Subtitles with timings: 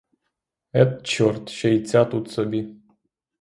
[0.73, 2.75] Ет, чорт, ще й ця тут собі!